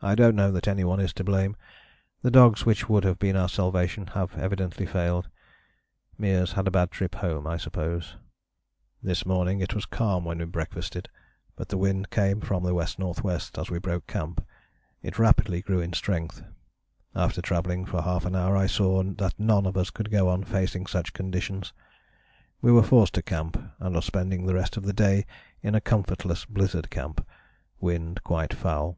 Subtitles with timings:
[0.00, 1.56] I don't know that any one is to blame.
[2.22, 5.28] The dogs which would have been our salvation have evidently failed.
[6.16, 8.14] Meares had a bad trip home I suppose.
[9.02, 11.08] "This morning it was calm when we breakfasted,
[11.56, 13.34] but the wind came from the W.N.W.
[13.56, 14.46] as we broke camp.
[15.02, 16.44] It rapidly grew in strength.
[17.16, 20.44] After travelling for half an hour I saw that none of us could go on
[20.44, 21.72] facing such conditions.
[22.62, 25.26] We were forced to camp and are spending the rest of the day
[25.60, 27.26] in a comfortless blizzard camp,
[27.80, 28.96] wind quite foul."